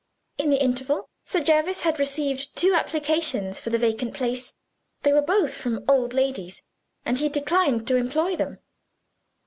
[0.39, 4.55] In the interval, Sir Jervis had received two applications for the vacant place.
[5.03, 6.63] They were both from old ladies
[7.05, 8.57] and he declined to employ them."